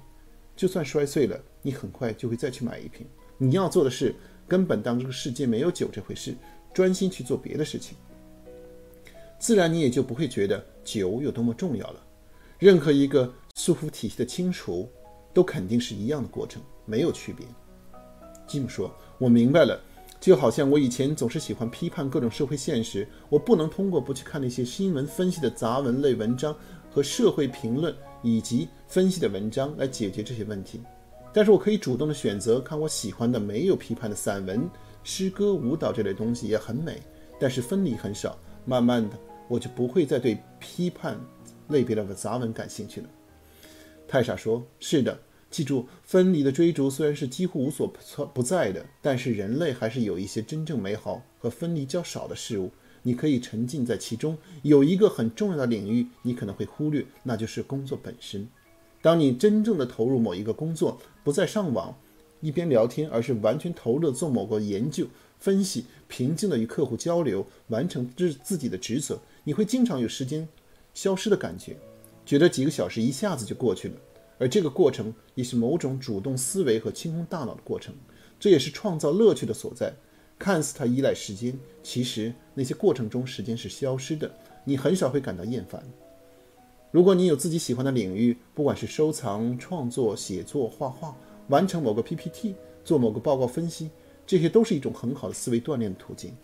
[0.55, 3.07] 就算摔碎了，你很快就会再去买一瓶。
[3.39, 4.15] 你要做的是
[4.47, 6.35] 根本当这个世界没有酒这回事。
[6.75, 7.99] 专心去做别的事情，
[9.39, 12.03] 自然你也就不会觉得酒有多么重要了。
[12.59, 14.89] 任何一个束缚体系的清除，
[15.35, 17.47] 都肯定是一样的过程，没有区别。
[18.47, 19.79] 吉姆说：“我明白了，
[20.23, 26.57] 就好像我以前总是喜欢批判各种社会现实，我不能通过不去看那些新闻分析的杂文类文章
[26.89, 30.81] 和社会评论以及分析的文章来解决这些问题，
[31.35, 34.71] 但是我可以主动的选择看我喜欢的没有批判的散文。”
[35.03, 37.03] 诗歌、舞蹈这类东西也很美，
[37.41, 38.39] 但是分离很少。
[38.65, 41.19] 慢慢的，我就不会再对批判
[41.67, 43.09] 类别的杂文感兴趣了。
[44.07, 45.19] 太傻说：“是的，
[45.53, 47.87] 记住，分离的追逐虽然是几乎无所
[48.35, 52.71] 不在的，但是人类还是有一些真正美好和分离较少的事物，
[53.03, 54.37] 你可以沉浸在其中。
[54.63, 58.49] 有一个很重要的领域，你可能会忽略，那就是工作本身。
[59.01, 61.95] 当你真正的投入某一个工作，不再上网。”
[62.43, 65.07] 一边聊天，而是完全投入做某个研究、
[65.39, 69.17] 分析，平静的与客户交流，完成自自己的职责。
[69.45, 70.49] 你会经常有时间
[70.93, 71.77] 消失的感觉，
[72.27, 73.95] 觉得几个小时一下子就过去了。
[74.43, 77.95] 而这个过程也是某种主动思维和清空大脑的过程，
[78.41, 79.95] 这也是创造乐趣的所在。
[80.37, 84.29] 看似它依赖时间，其实那些过程中时间是消失的，
[84.65, 85.81] 你很少会感到厌烦。
[86.91, 91.17] 如果你有自己喜欢的领域，不管是收藏、创作、写作、画画。
[91.49, 93.91] 完成某个 PPT，做某个报告分析，
[94.27, 96.35] 这些都是一种很好的思维锻炼的途径。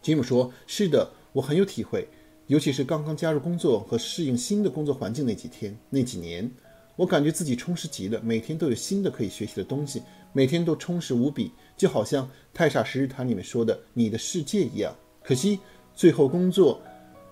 [0.00, 2.06] 吉姆说：“是的，我很有体会，
[2.46, 6.50] 尤其是刚刚加入工作和适应新的工作环境那几天、那几年，
[6.94, 14.94] 我感觉自己充实极了，每天都有新的可以学习的东西，每天都充实无比，就好像《太傻十日谈》里面说的‘你的世界’一样。
[15.22, 15.58] 可惜
[15.94, 16.80] 最后工作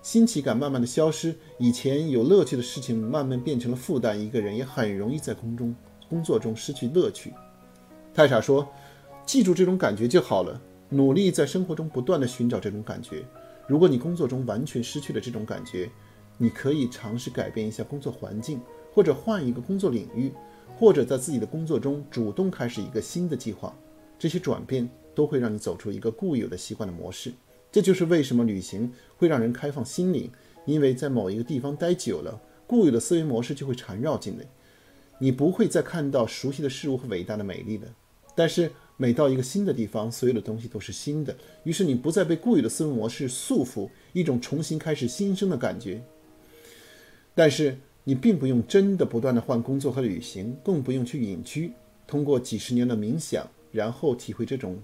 [0.01, 5.73] 新奇感慢慢的消失，以前有乐趣的事情慢慢变成了负担，一个人也很容易在工中。”
[6.07, 7.33] 工作中失去乐趣，
[8.13, 8.67] 太傻说
[9.25, 10.61] ：“记住这种感觉就好了。
[10.89, 13.25] 努力在生活中不断地寻找这种感觉。
[13.67, 15.89] 如果你工作中完全失去了这种感觉，
[16.37, 18.59] 你可以尝试改变一下工作环境，
[18.93, 20.31] 或者换一个工作领域，
[20.77, 23.75] 或者在自己的工作中主动开始一个新的计划。
[24.19, 27.33] 这些转变都会让你走出一个固有的习惯的模式。
[27.71, 30.31] 这就是为什么旅行会让人开放心灵，
[30.65, 34.45] 因为在某一个地方待久了，固有的思维模式就会缠绕进来，
[35.19, 37.87] 你不会再看到熟悉的事物和伟大的美丽了。
[38.35, 46.01] 但是每到一个新的地方，所有的东西都是新的，于是你不再被固有的思维模式束缚，一种重新开始新生的感觉。
[47.33, 51.73] 但是你并不用真的不断地换工作和旅行，更不用去隐居，
[52.07, 54.77] 通过几十年的冥想，然后体会这种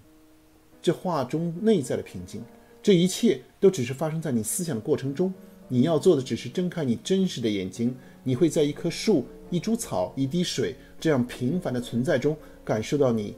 [0.81, 2.43] 这话中内在的平静。
[2.83, 5.33] 这一切都只是发生在你思想的过程中，
[5.67, 7.95] 你要做的只是睁开你真实的眼睛。
[8.23, 13.35] 你会在一棵树、一株草、一滴水这样平凡的存在中，感受到你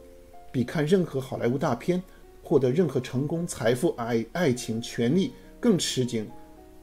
[0.54, 2.02] 比看任何好莱坞大片、
[2.44, 6.24] 获得任何成功、财富、爱、爱情、权力更持久、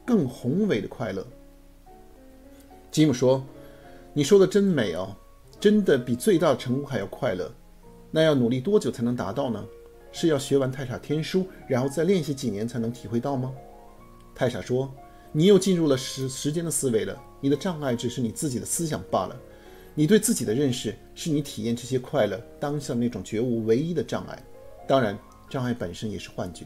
[0.05, 1.25] 更宏伟的快乐。
[2.91, 3.41] 吉姆说
[4.11, 5.15] ：“你说的真美哦，
[5.57, 7.49] 真的比最大的成功还要快乐。
[8.11, 9.65] 那要努力多久才能达到呢？”
[10.11, 13.53] 是要学完太傻天书，然后再练习几年才能体会到吗？
[14.35, 14.93] 太傻说
[15.31, 17.17] ：“你又进入了时时间的思维了。
[17.39, 19.39] 你的障碍只是你自己的思想罢了。
[19.93, 24.41] 你对自己的认识是你体验这些快乐当下那种觉悟唯一的障碍。
[24.87, 25.17] 当然，
[25.49, 26.65] 障碍本身也是幻觉。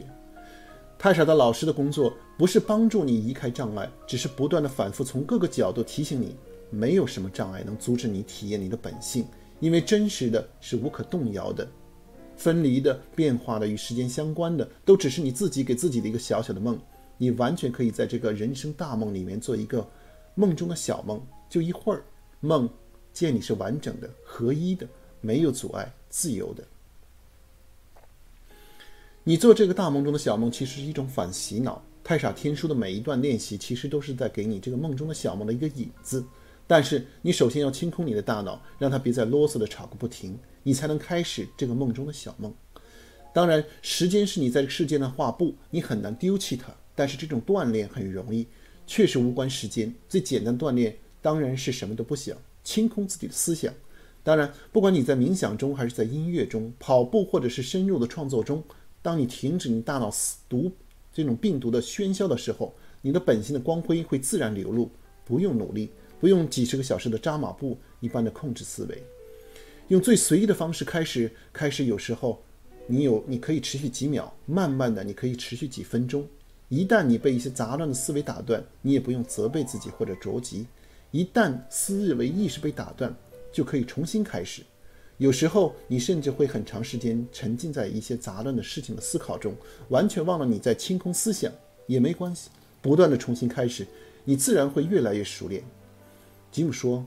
[0.98, 6.36] 太傻的老师的工作不是帮助你移开障碍，只是不断地反复从各个角度提醒你，
[6.70, 9.26] 没有什么障碍能阻止你体验你的本性，
[9.60, 11.68] 因为真实的是无可动摇的。”
[12.36, 16.78] 分离的、变化的、与时间相关的，都只是你自己给自己的一个小小的梦。
[17.18, 19.86] 你完全可以在这个人生大梦里面做一个
[20.34, 22.04] 梦中的小梦，就一会儿。
[22.40, 22.68] 梦
[23.16, 24.86] 见你是完整的、合一的，
[25.22, 26.62] 没有阻碍、自由的。
[29.24, 31.82] 你做这个大梦中的小梦，其实是一种反洗脑。
[32.04, 36.22] 太傻天书的每一段练习，其实都是在给你这个梦中的小梦的一个影子。
[36.66, 42.52] 但是你首先要清空你的大脑，让它别再啰嗦的吵个不停，你才能开始这个梦中的小梦。
[43.32, 46.70] 当然，时间是你在这个世界的画布，你很难丢弃它。
[46.94, 48.46] 但是这种锻炼很容易，
[48.86, 49.94] 确实无关时间。
[50.06, 53.72] 最简单锻炼当然是什么都不想，清空自己的思想。
[54.24, 58.62] 当然，不管你在冥想中，还是在音乐中、跑步，或者是深入的创作中，
[59.00, 60.72] 当你停止你大脑死毒
[61.12, 64.90] 这种病毒的喧嚣的时候，你的本性的光辉会自然流露，
[65.24, 65.88] 不用努力。
[66.18, 69.02] 不用几十个小时的扎马步一般的控制思维，
[69.88, 71.30] 用最随意的方式开始。
[71.52, 72.42] 开始有时候，
[72.86, 76.26] 你有你可以持续几秒，慢慢的你可以持续几分钟。
[76.70, 80.66] 一旦你被一些杂乱的思维打断，你也不用责备自己或者着急。
[81.10, 83.14] 一旦思维意识被打断，
[83.52, 84.62] 就可以重新开始。
[85.18, 89.54] 有时候你甚至会很长时间沉浸在一些杂乱的事情的思考中，
[89.88, 91.50] 完全忘了你在清空思想
[91.86, 92.50] 也没关系。
[92.82, 93.86] 不断的重新开始，
[94.24, 95.64] 你自然会越来越熟练。
[96.52, 97.04] 吉姆说：“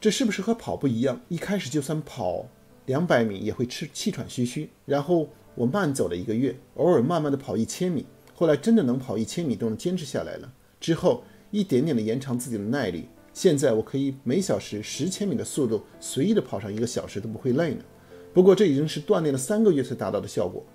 [0.00, 1.20] 这是不是和跑步一样？
[1.28, 2.46] 一开始就算跑
[2.86, 4.68] 两百米也会气气喘吁吁。
[4.84, 10.52] 然后我慢走了一个月，偶尔慢慢的跑一千米，后来真的能跑一千米都能坚持下来了。
[10.80, 17.84] 之后一点点的延长自己的耐力，现在我可以每小时十千米的速度随意的跑上一个小时都不会累呢。
[18.32, 20.66] 不过这已经是锻炼了三个月才达到的效果。”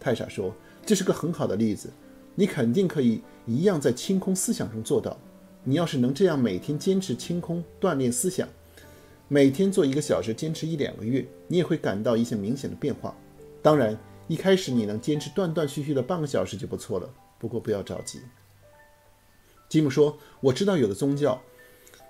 [0.00, 0.52] 太傻说
[0.84, 1.88] ：“这是个很好的例子，
[2.34, 5.16] 你肯定可以一样在清空思想中做到。”
[5.62, 8.48] 你要是能这样每天坚持清空锻炼思想，
[9.28, 13.16] 每天做一个小时，坚持一两个月，你也会感到一些明显的变化。
[13.62, 13.96] 当然，
[14.26, 17.08] 一开始你能坚持断断续续的半个小时就不错了。
[17.38, 18.18] 不过不要着急。
[19.70, 21.40] 吉姆说：“我知道有的宗教，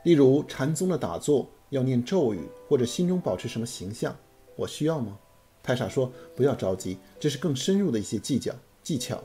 [0.02, 4.16] 例如禅宗的打坐要念咒语，或者心中保持什么形象，
[4.56, 5.18] 我需要吗？”
[5.62, 9.22] 泰莎说：“不要着急，这是更深入的一些技巧技巧，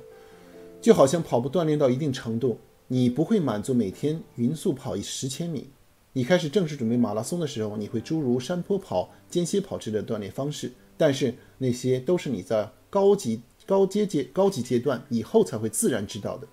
[0.82, 5.72] 就好像跑步锻炼到一定程度。”你不会满足每天匀速跑一十千米。
[6.14, 10.72] 你开始正式准备马拉松的时候，你会诸如山坡跑、间歇跑之类的锻炼方式。
[10.96, 16.48] 但是那些都是你在高级、高阶阶、高级阶段以后才会自然知道的。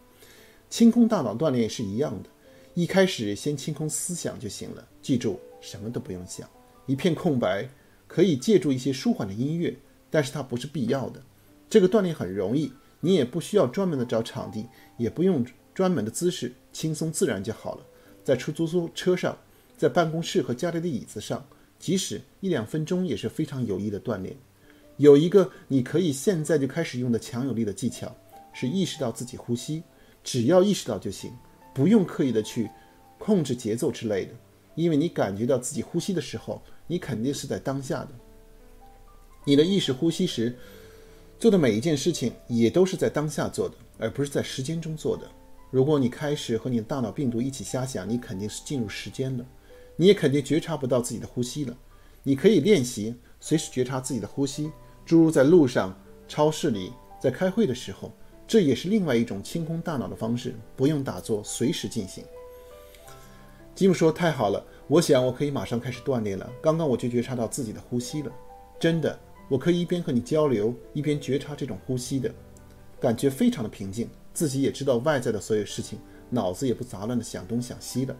[0.73, 2.31] 清空大脑锻炼也是一样的，
[2.73, 4.89] 一开始先清空思想就行了。
[5.03, 6.49] 记住，什么都不用想，
[6.87, 7.69] 一片空白。
[8.09, 9.77] 可以借助一些舒缓的音乐，
[10.09, 11.23] 但是它不是必要的。
[11.69, 14.67] 这个锻炼很容易，你也不需要专门的找场地，
[14.97, 15.45] 也不用。
[15.75, 17.85] 专门的姿势，轻松自然就好了。
[18.25, 19.37] 在出租车上，
[19.77, 21.47] 在办公室和家里的椅子上，
[21.79, 24.35] 即使一两分钟也是非常有益的锻炼。
[24.97, 28.15] 有一个你可以现在就开始用的强有力的技巧，
[28.55, 29.83] 是意识到自己呼吸。
[30.23, 31.33] 只要意识到就行，
[31.75, 32.71] 不用刻意的去
[33.19, 34.33] 控制节奏之类的。
[34.75, 38.09] 因为你感觉到自己呼吸的时候，你肯定是在当下的。
[39.45, 40.57] 你的意识呼吸时，
[41.39, 45.29] 做的每一件事情也都是在当下做的，而不是在时间中做的。
[45.71, 49.45] 如果你开始和你的大脑病毒一起瞎想，你肯定是进入时间了，
[49.97, 51.77] 你也肯定觉察不到自己的呼吸了。
[52.23, 54.71] 你可以练习随时觉察自己的呼吸，
[55.05, 55.99] 诸如在路上、
[56.29, 58.13] 超市里、在开会的时候，
[58.53, 62.23] 这也是另外一种清空大脑的方式，不用打坐，随时进行。
[63.75, 66.53] 吉姆说：“太好了，我想我可以马上开始锻炼了。
[66.61, 68.31] 刚刚我就觉察到自己的呼吸了，
[68.79, 72.31] 真的，我可以一边和你交流，一边觉察这种呼吸的
[73.01, 75.99] 感觉，非常的平静。”自己也知道外在的所有事情，
[76.29, 78.15] 脑子也不杂乱的想东想西的。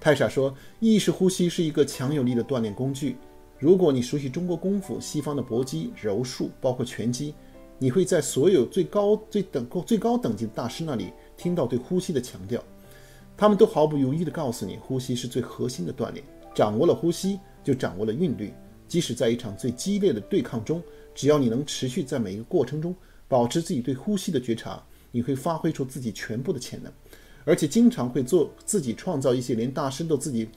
[0.00, 3.18] 太傻说，意识呼吸是一个强有力的锻炼工具。
[3.58, 7.34] 如果你熟悉中国功夫、西方的搏击、柔术，包括拳击，
[7.82, 12.62] 你会在所有最高、最等、最高等级的大师那里听到对呼吸的强调。
[13.38, 16.22] 他们都毫不犹豫地告诉你，呼吸是最核心的锻炼。
[16.54, 18.52] 掌握了呼吸，就掌握了韵律。
[18.86, 20.82] 即使在一场最激烈的对抗中，
[21.14, 22.94] 只要你能持续在每一个过程中
[23.26, 24.82] 保持自己对呼吸的觉察。
[25.10, 26.92] 你会发挥出自己全部的潜能，
[27.44, 30.48] 而且经常会做自己创造一些连大师都自己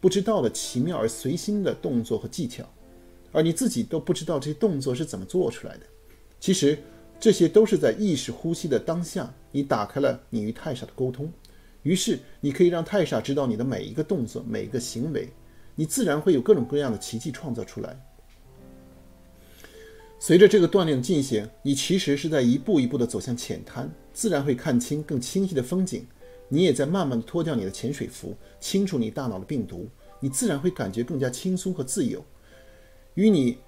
[0.00, 2.64] 不知道的奇妙而随心的动作和技巧，
[3.32, 5.80] 而你自己都不知道这些动作是怎么做出来的。
[6.40, 6.76] 其实
[7.20, 11.30] 这些都是在意识呼吸的当下，你打开了你与太傻的沟通，
[11.82, 15.28] 于是你可以让太傻知道你的每一个动作、每一个行为，
[15.74, 17.94] 你自然会有各种各样的奇迹创造出来。
[20.18, 26.06] 随着这个锻炼的进行，你其实是在一步一步地走向浅滩，自然会看清更清晰的风景。
[26.48, 29.88] 你也在慢慢的脱掉你的潜水服，清除你大脑的病毒，
[30.18, 32.24] 你自然会感觉更加轻松和自由。
[33.14, 33.58] 与你，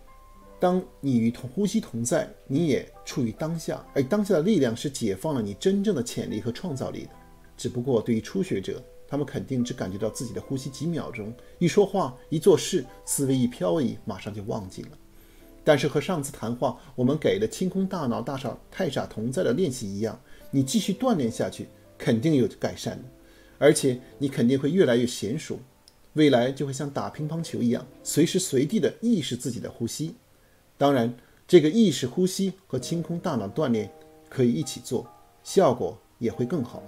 [0.62, 7.10] 当你与同呼吸同在，你也处于当下，而当下的力量是解放了你真正的潜力和创造力的。
[7.56, 14.90] 只不过对于初学者，他们肯定只感觉到自己的呼吸几秒钟，一说话、一做事，思维一飘移，马上就忘记了。
[15.64, 20.16] 但是和上次谈话我们给的清空大脑、大傻太傻同在的练习一样，
[20.52, 21.66] 你继续锻炼下去，
[21.98, 23.04] 肯定有改善的，
[23.58, 25.58] 而且你肯定会越来越娴熟，
[26.12, 30.14] 未来就会像打乒乓球一样，随时随地的意识自己的呼吸。
[30.82, 31.14] 当然，
[31.46, 33.88] 这个意识呼吸和清空大脑锻炼
[34.28, 35.06] 可以一起做，
[35.44, 36.82] 效果也会更好。